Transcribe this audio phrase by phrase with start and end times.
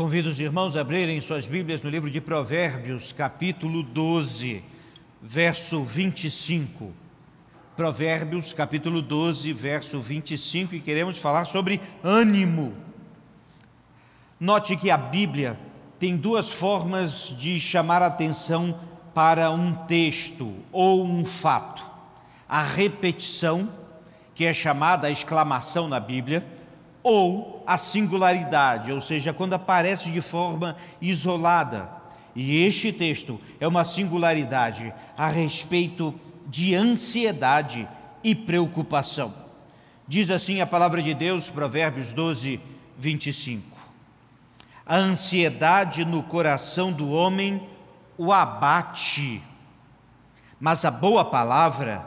[0.00, 4.64] Convido os irmãos a abrirem suas Bíblias no livro de Provérbios, capítulo 12,
[5.20, 6.90] verso 25.
[7.76, 12.74] Provérbios, capítulo 12, verso 25, e queremos falar sobre ânimo.
[14.40, 15.60] Note que a Bíblia
[15.98, 18.80] tem duas formas de chamar atenção
[19.12, 21.86] para um texto ou um fato:
[22.48, 23.68] a repetição,
[24.34, 26.42] que é chamada a exclamação na Bíblia,
[27.02, 31.88] ou a singularidade, ou seja, quando aparece de forma isolada.
[32.34, 36.12] E este texto é uma singularidade a respeito
[36.48, 37.88] de ansiedade
[38.24, 39.32] e preocupação.
[40.08, 42.60] Diz assim a palavra de Deus, Provérbios 12,
[42.98, 43.78] 25.
[44.84, 47.68] A ansiedade no coração do homem
[48.18, 49.40] o abate,
[50.58, 52.04] mas a boa palavra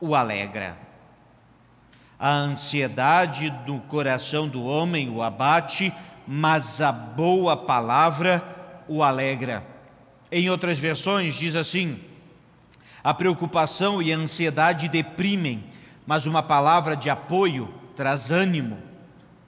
[0.00, 0.85] o alegra.
[2.18, 5.92] A ansiedade do coração do homem o abate,
[6.26, 8.42] mas a boa palavra
[8.88, 9.66] o alegra.
[10.32, 12.00] Em outras versões diz assim:
[13.04, 15.62] a preocupação e a ansiedade deprimem,
[16.06, 18.78] mas uma palavra de apoio traz ânimo.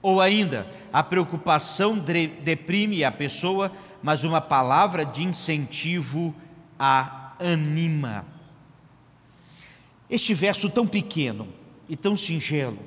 [0.01, 6.33] Ou ainda, a preocupação deprime a pessoa, mas uma palavra de incentivo
[6.79, 8.25] a anima.
[10.09, 11.58] Este verso tão pequeno
[11.89, 12.79] e tão singelo,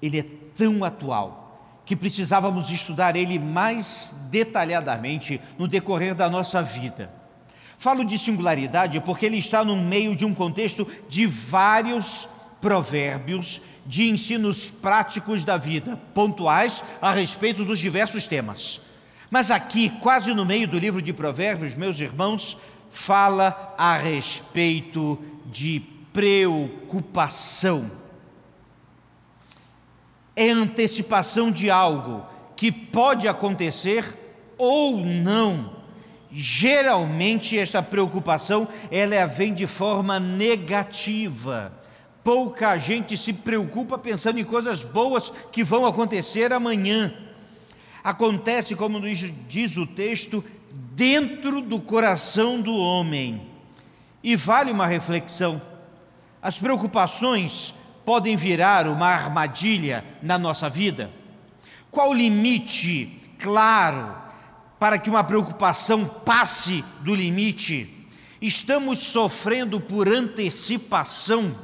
[0.00, 7.10] ele é tão atual que precisávamos estudar ele mais detalhadamente no decorrer da nossa vida.
[7.78, 12.28] Falo de singularidade porque ele está no meio de um contexto de vários
[12.60, 18.80] provérbios de ensinos práticos da vida, pontuais a respeito dos diversos temas.
[19.30, 22.56] Mas aqui, quase no meio do livro de Provérbios, meus irmãos,
[22.90, 25.80] fala a respeito de
[26.12, 27.90] preocupação
[30.36, 32.22] é antecipação de algo
[32.54, 34.04] que pode acontecer
[34.58, 35.74] ou não.
[36.30, 41.72] Geralmente esta preocupação ela vem de forma negativa.
[42.22, 47.14] Pouca gente se preocupa pensando em coisas boas que vão acontecer amanhã.
[48.04, 50.44] Acontece, como diz o texto,
[50.92, 53.48] dentro do coração do homem.
[54.22, 55.62] E vale uma reflexão.
[56.42, 57.72] As preocupações
[58.06, 61.10] podem virar uma armadilha na nossa vida?
[61.90, 64.16] Qual o limite claro
[64.78, 68.06] para que uma preocupação passe do limite?
[68.40, 71.58] Estamos sofrendo por antecipação.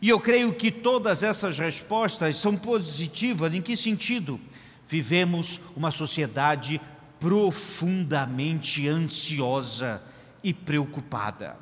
[0.00, 3.52] E eu creio que todas essas respostas são positivas.
[3.52, 4.40] Em que sentido?
[4.88, 6.80] Vivemos uma sociedade
[7.20, 10.00] profundamente ansiosa
[10.42, 11.56] e preocupada,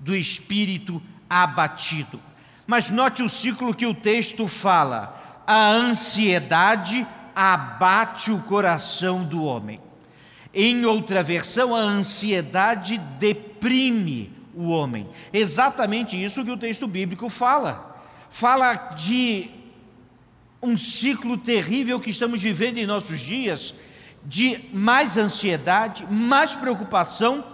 [0.00, 1.00] do espírito
[1.30, 2.20] abatido.
[2.66, 9.80] Mas note o ciclo que o texto fala: a ansiedade abate o coração do homem.
[10.52, 15.08] Em outra versão, a ansiedade deprime o homem.
[15.32, 18.00] Exatamente isso que o texto bíblico fala.
[18.30, 19.50] Fala de
[20.62, 23.74] um ciclo terrível que estamos vivendo em nossos dias,
[24.24, 27.44] de mais ansiedade, mais preocupação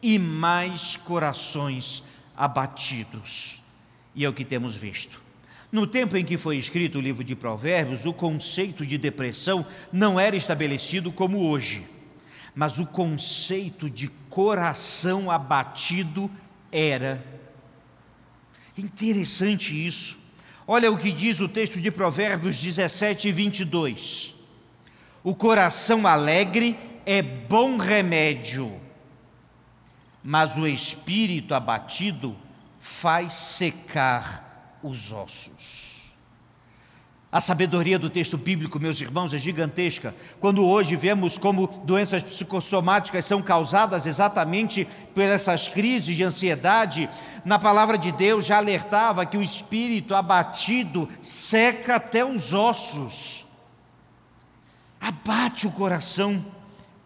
[0.00, 2.02] e mais corações
[2.36, 3.63] abatidos.
[4.14, 5.20] E é o que temos visto.
[5.74, 10.20] No tempo em que foi escrito o livro de Provérbios, o conceito de depressão não
[10.20, 11.84] era estabelecido como hoje,
[12.54, 16.30] mas o conceito de coração abatido
[16.70, 17.24] era.
[18.78, 20.16] Interessante isso.
[20.66, 24.32] Olha o que diz o texto de Provérbios 17 e 22.
[25.24, 28.80] O coração alegre é bom remédio,
[30.22, 32.36] mas o espírito abatido
[32.84, 36.02] faz secar os ossos.
[37.32, 40.14] A sabedoria do texto bíblico, meus irmãos, é gigantesca.
[40.38, 47.08] Quando hoje vemos como doenças psicossomáticas são causadas exatamente por essas crises de ansiedade,
[47.42, 53.46] na palavra de Deus já alertava que o espírito abatido seca até os ossos,
[55.00, 56.44] abate o coração,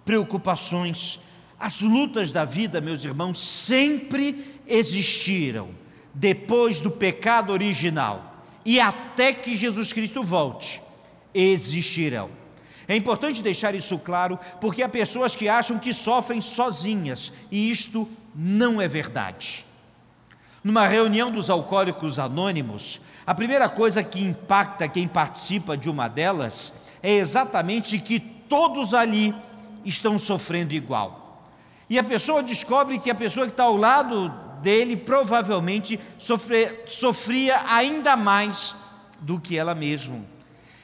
[0.04, 1.20] preocupações,
[1.58, 5.70] as lutas da vida, meus irmãos, sempre existiram
[6.14, 10.80] depois do pecado original e até que Jesus Cristo volte,
[11.34, 12.30] existirão.
[12.86, 18.08] É importante deixar isso claro, porque há pessoas que acham que sofrem sozinhas, e isto
[18.34, 19.64] não é verdade.
[20.64, 26.72] Numa reunião dos alcoólicos anônimos, a primeira coisa que impacta quem participa de uma delas
[27.02, 29.34] é exatamente que todos ali
[29.84, 31.17] estão sofrendo igual.
[31.88, 34.28] E a pessoa descobre que a pessoa que está ao lado
[34.60, 38.74] dele provavelmente sofre, sofria ainda mais
[39.20, 40.20] do que ela mesma.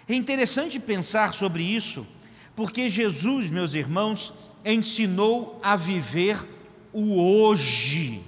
[0.08, 2.06] É interessante pensar sobre isso,
[2.54, 4.32] Porque Jesus, meus irmãos,
[4.64, 6.38] ensinou a viver
[6.92, 8.22] o hoje.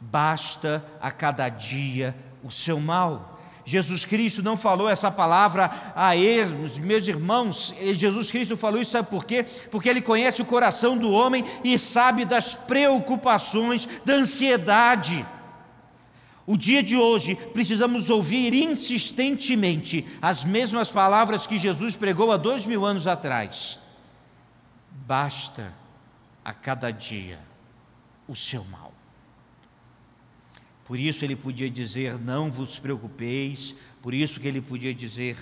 [0.00, 3.33] Basta a cada dia o seu mal.
[3.64, 7.74] Jesus Cristo não falou essa palavra a eles, meus irmãos.
[7.94, 9.44] Jesus Cristo falou isso, sabe por quê?
[9.70, 15.26] Porque Ele conhece o coração do homem e sabe das preocupações, da ansiedade.
[16.46, 22.66] O dia de hoje precisamos ouvir insistentemente as mesmas palavras que Jesus pregou há dois
[22.66, 23.78] mil anos atrás.
[24.90, 25.72] Basta
[26.44, 27.38] a cada dia
[28.28, 28.92] o seu mal.
[30.84, 35.36] Por isso ele podia dizer: Não vos preocupeis, por isso que ele podia dizer: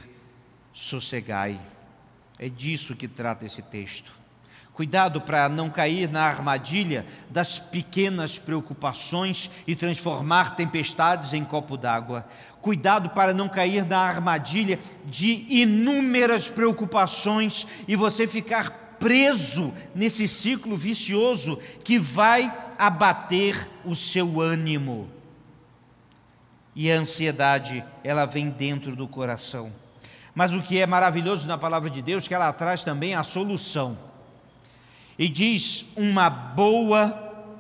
[0.72, 1.60] Sossegai.
[2.38, 4.22] É disso que trata esse texto.
[4.72, 12.26] Cuidado para não cair na armadilha das pequenas preocupações e transformar tempestades em copo d'água.
[12.60, 20.76] Cuidado para não cair na armadilha de inúmeras preocupações e você ficar preso nesse ciclo
[20.76, 25.10] vicioso que vai abater o seu ânimo.
[26.74, 29.72] E a ansiedade, ela vem dentro do coração.
[30.34, 33.98] Mas o que é maravilhoso na palavra de Deus que ela traz também a solução
[35.18, 37.10] e diz: uma boa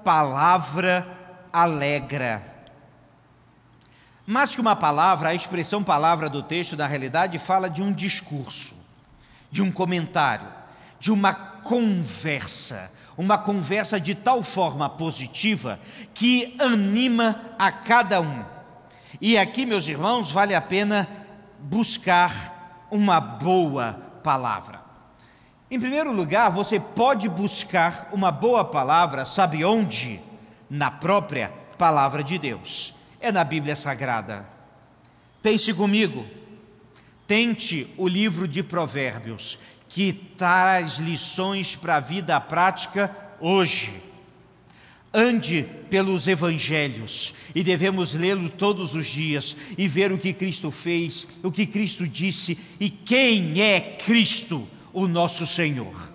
[0.04, 1.06] palavra
[1.52, 2.50] alegra.
[4.24, 8.74] Mais que uma palavra, a expressão palavra do texto, na realidade, fala de um discurso,
[9.50, 10.46] de um comentário,
[10.98, 15.78] de uma conversa, uma conversa de tal forma positiva
[16.14, 18.51] que anima a cada um.
[19.20, 21.08] E aqui, meus irmãos, vale a pena
[21.58, 23.92] buscar uma boa
[24.22, 24.80] palavra.
[25.70, 30.20] Em primeiro lugar, você pode buscar uma boa palavra, sabe onde?
[30.68, 32.94] Na própria palavra de Deus.
[33.20, 34.46] É na Bíblia Sagrada.
[35.42, 36.26] Pense comigo.
[37.26, 39.58] Tente o livro de Provérbios,
[39.88, 44.11] que traz lições para a vida prática hoje.
[45.14, 51.26] Ande pelos evangelhos e devemos lê-lo todos os dias e ver o que Cristo fez,
[51.42, 56.10] o que Cristo disse e quem é Cristo o nosso Senhor.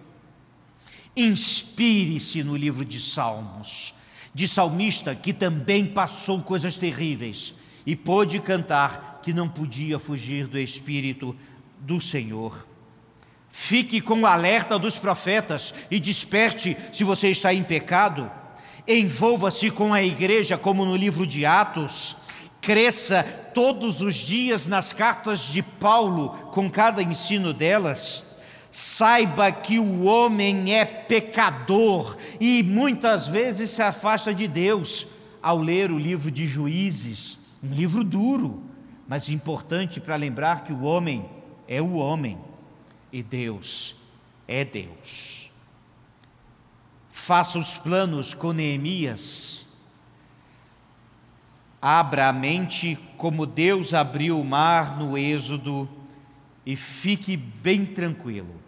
[1.16, 3.94] Inspire-se no livro de Salmos,
[4.34, 7.54] de salmista que também passou coisas terríveis
[7.86, 11.36] e pôde cantar que não podia fugir do Espírito
[11.80, 12.68] do Senhor.
[13.52, 18.30] Fique com o alerta dos profetas e desperte se você está em pecado.
[18.88, 22.16] Envolva-se com a igreja, como no livro de Atos.
[22.62, 23.24] Cresça
[23.54, 28.24] todos os dias nas cartas de Paulo, com cada ensino delas.
[28.72, 35.08] Saiba que o homem é pecador e muitas vezes se afasta de Deus
[35.42, 38.62] ao ler o livro de Juízes, um livro duro,
[39.08, 41.26] mas importante para lembrar que o homem
[41.68, 42.38] é o homem
[43.12, 43.96] e Deus
[44.48, 45.47] é Deus.
[47.28, 49.66] Faça os planos com Neemias.
[51.82, 55.90] Abra a mente como Deus abriu o mar no Êxodo
[56.66, 58.62] e fique bem tranquilo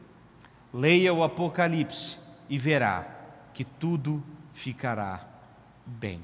[0.73, 2.17] Leia o Apocalipse
[2.49, 3.07] e verá
[3.53, 4.21] que tudo
[4.53, 5.25] ficará
[5.85, 6.21] bem.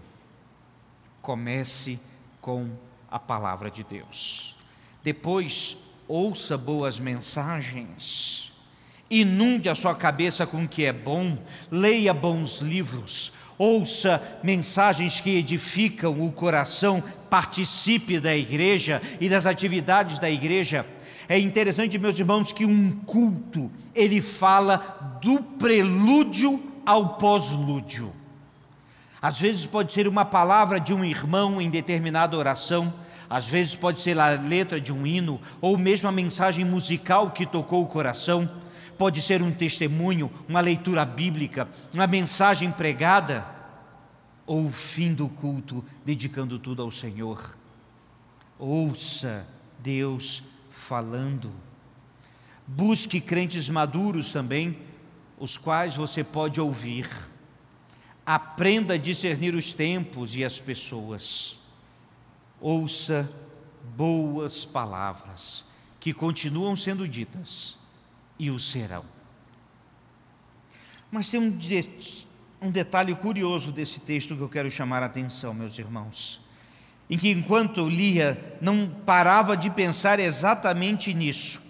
[1.22, 1.98] Comece
[2.42, 2.70] com
[3.10, 4.58] a palavra de Deus.
[5.02, 8.52] Depois, ouça boas mensagens.
[9.10, 11.38] Inunde a sua cabeça com o que é bom,
[11.72, 20.20] leia bons livros, ouça mensagens que edificam o coração, participe da igreja e das atividades
[20.20, 20.86] da igreja
[21.28, 28.14] é interessante, meus irmãos, que um culto, ele fala do prelúdio ao pós-lúdio.
[29.22, 32.94] Às vezes pode ser uma palavra de um irmão em determinada oração,
[33.28, 37.46] às vezes pode ser a letra de um hino, ou mesmo a mensagem musical que
[37.46, 38.48] tocou o coração,
[38.98, 43.46] pode ser um testemunho, uma leitura bíblica, uma mensagem pregada,
[44.46, 47.56] ou o fim do culto dedicando tudo ao Senhor.
[48.60, 49.46] Ouça
[49.80, 51.52] Deus falando.
[52.68, 54.78] Busque crentes maduros também,
[55.38, 57.10] os quais você pode ouvir.
[58.26, 61.60] Aprenda a discernir os tempos e as pessoas.
[62.60, 63.30] Ouça
[63.96, 65.64] boas palavras
[66.00, 67.78] que continuam sendo ditas
[68.38, 69.06] e o serão.
[71.12, 71.90] Mas tem um, de,
[72.62, 76.46] um detalhe curioso desse texto que eu quero chamar a atenção, meus irmãos
[77.10, 81.62] em que enquanto lia, não parava de pensar exatamente nisso.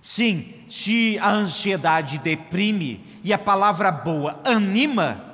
[0.00, 5.31] Sim, se a ansiedade deprime e a palavra boa anima,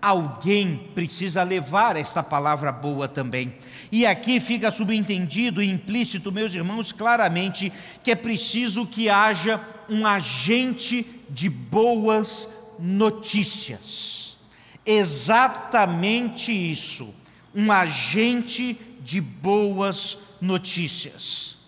[0.00, 3.54] alguém precisa levar esta palavra boa também.
[3.92, 10.06] E aqui fica subentendido e implícito, meus irmãos, claramente que é preciso que haja um
[10.06, 14.36] agente de boas notícias.
[14.84, 17.14] Exatamente isso,
[17.54, 21.60] um agente de boas notícias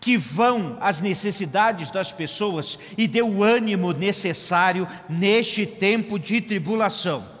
[0.00, 7.39] que vão às necessidades das pessoas e dê o ânimo necessário neste tempo de tribulação.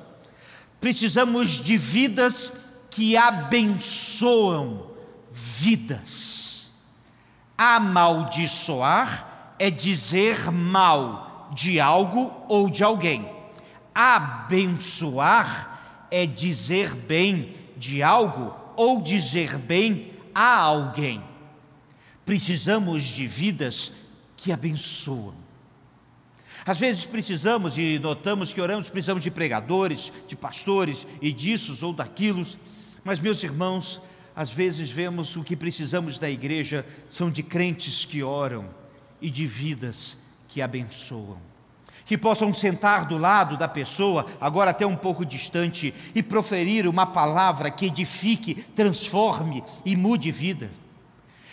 [0.80, 2.52] Precisamos de vidas
[2.88, 4.86] que abençoam
[5.30, 6.72] vidas.
[7.56, 13.28] Amaldiçoar é dizer mal de algo ou de alguém.
[13.94, 21.22] Abençoar é dizer bem de algo ou dizer bem a alguém.
[22.24, 23.92] Precisamos de vidas
[24.36, 25.34] que abençoam.
[26.64, 31.92] Às vezes precisamos, e notamos que oramos, precisamos de pregadores, de pastores e disso ou
[31.92, 32.46] daquilo,
[33.02, 34.00] mas, meus irmãos,
[34.36, 38.68] às vezes vemos o que precisamos da igreja são de crentes que oram
[39.20, 41.38] e de vidas que abençoam.
[42.04, 47.06] Que possam sentar do lado da pessoa, agora até um pouco distante, e proferir uma
[47.06, 50.70] palavra que edifique, transforme e mude vida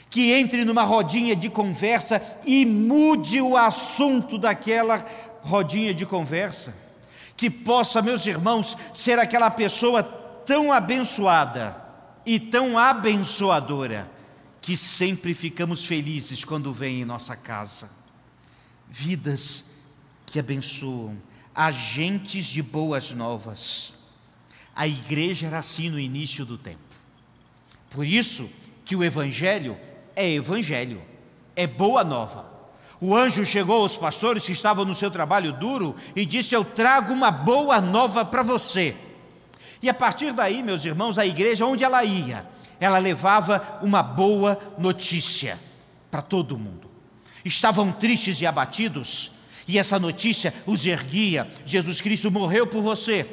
[0.09, 5.05] que entre numa rodinha de conversa e mude o assunto daquela
[5.41, 6.73] rodinha de conversa.
[7.35, 11.75] Que possa, meus irmãos, ser aquela pessoa tão abençoada
[12.25, 14.09] e tão abençoadora
[14.61, 17.89] que sempre ficamos felizes quando vem em nossa casa.
[18.89, 19.63] Vidas
[20.25, 21.17] que abençoam,
[21.53, 23.93] agentes de boas novas.
[24.75, 26.79] A igreja era assim no início do tempo.
[27.89, 28.49] Por isso
[28.83, 29.77] que o evangelho
[30.17, 31.00] é evangelho,
[31.55, 32.45] é boa nova.
[33.00, 37.13] O anjo chegou aos pastores que estavam no seu trabalho duro e disse: Eu trago
[37.13, 38.95] uma boa nova para você.
[39.81, 42.47] E a partir daí, meus irmãos, a igreja, onde ela ia,
[42.79, 45.59] ela levava uma boa notícia
[46.09, 46.89] para todo mundo.
[47.45, 49.31] Estavam tristes e abatidos,
[49.67, 53.29] e essa notícia os erguia: Jesus Cristo morreu por você,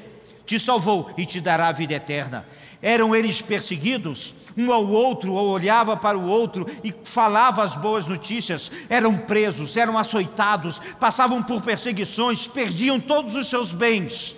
[0.46, 2.46] te salvou e te dará a vida eterna.
[2.82, 8.06] Eram eles perseguidos, um ao outro, ou olhava para o outro e falava as boas
[8.06, 8.70] notícias.
[8.90, 14.36] Eram presos, eram açoitados, passavam por perseguições, perdiam todos os seus bens,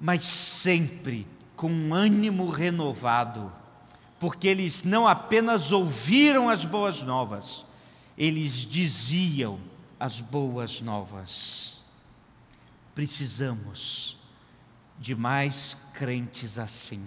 [0.00, 1.26] mas sempre
[1.56, 3.52] com um ânimo renovado,
[4.20, 7.64] porque eles não apenas ouviram as boas novas,
[8.16, 9.58] eles diziam
[9.98, 11.80] as boas novas.
[12.94, 14.19] Precisamos
[15.00, 17.02] de mais crentes assim.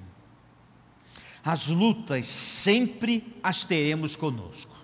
[1.45, 4.75] As lutas sempre as teremos conosco,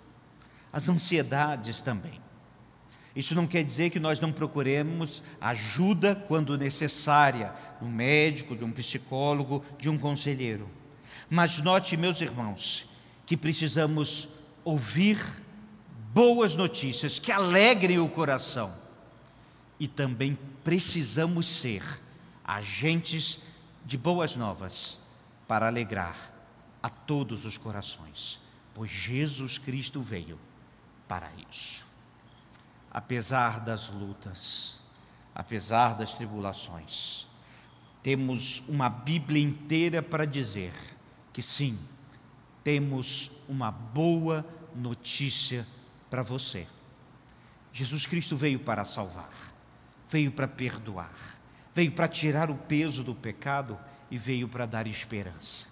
[0.72, 2.22] as ansiedades também.
[3.16, 8.64] Isso não quer dizer que nós não procuremos ajuda quando necessária, de um médico, de
[8.64, 10.70] um psicólogo, de um conselheiro.
[11.30, 12.88] Mas note, meus irmãos,
[13.26, 14.28] que precisamos
[14.64, 15.20] ouvir
[16.14, 18.74] boas notícias que alegrem o coração.
[19.80, 21.84] E também precisamos ser
[22.50, 23.40] agentes
[23.86, 24.98] de boas novas
[25.48, 26.34] para alegrar
[26.82, 28.40] a todos os corações,
[28.74, 30.40] pois Jesus Cristo veio
[31.08, 31.86] para isso.
[32.92, 34.80] Apesar das lutas,
[35.36, 37.28] apesar das tribulações,
[38.02, 40.74] temos uma Bíblia inteira para dizer
[41.32, 41.78] que sim,
[42.64, 45.68] temos uma boa notícia
[46.10, 46.68] para você.
[47.72, 49.54] Jesus Cristo veio para salvar,
[50.10, 51.39] veio para perdoar,
[51.74, 53.78] veio para tirar o peso do pecado
[54.10, 55.66] e veio para dar esperança.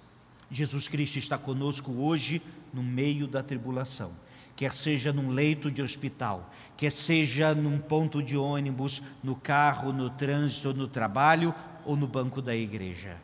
[0.49, 2.41] Jesus Cristo está conosco hoje
[2.73, 4.11] no meio da tribulação,
[4.55, 10.09] quer seja num leito de hospital, quer seja num ponto de ônibus, no carro, no
[10.09, 13.17] trânsito, no trabalho ou no banco da igreja.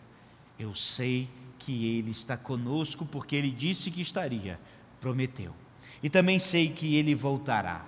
[0.60, 4.60] Eu sei que Ele está conosco porque Ele disse que estaria,
[5.00, 5.54] prometeu.
[6.02, 7.86] E também sei que Ele voltará.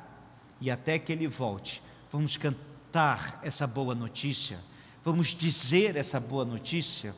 [0.61, 4.59] E até que Ele volte, vamos cantar essa boa notícia,
[5.05, 7.15] vamos dizer essa boa notícia,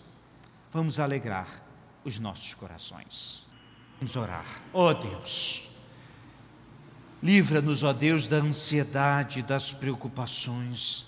[0.73, 1.63] vamos alegrar
[2.03, 3.41] os nossos corações.
[3.97, 4.45] Vamos orar.
[4.73, 5.63] Ó oh Deus,
[7.23, 11.05] livra-nos, ó oh Deus, da ansiedade, das preocupações.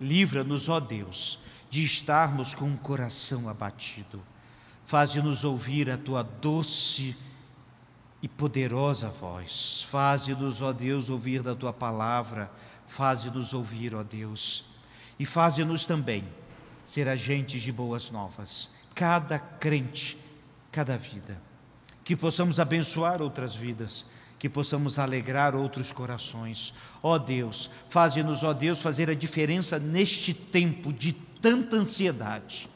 [0.00, 4.22] Livra-nos, ó oh Deus, de estarmos com o coração abatido.
[4.84, 7.16] Faze-nos ouvir a tua doce
[8.22, 9.84] e poderosa voz.
[9.90, 12.50] Faze-nos, ó Deus, ouvir da tua palavra.
[12.86, 14.69] Faze-nos ouvir, ó Deus.
[15.20, 16.24] E faze-nos também
[16.86, 18.70] ser agentes de boas novas.
[18.94, 20.18] Cada crente
[20.72, 21.36] cada vida.
[22.02, 24.06] Que possamos abençoar outras vidas,
[24.38, 26.72] que possamos alegrar outros corações.
[27.02, 32.66] Ó Deus, faze-nos, ó Deus, fazer a diferença neste tempo de tanta ansiedade,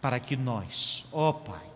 [0.00, 1.66] para que nós, ó Pai,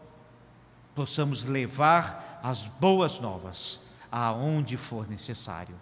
[0.94, 3.78] possamos levar as boas novas
[4.10, 5.76] aonde for necessário.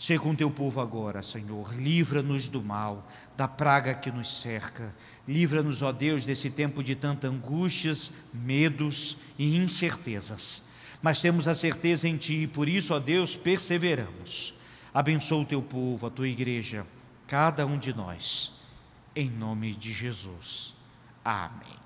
[0.00, 4.94] Seja com teu povo agora, Senhor, livra-nos do mal, da praga que nos cerca.
[5.28, 10.62] Livra-nos, ó Deus, desse tempo de tanta angústias, medos e incertezas.
[11.02, 14.54] Mas temos a certeza em Ti e por isso, ó Deus, perseveramos.
[14.92, 16.86] Abençoa o teu povo, a tua igreja,
[17.26, 18.54] cada um de nós,
[19.14, 20.74] em nome de Jesus.
[21.22, 21.79] Amém.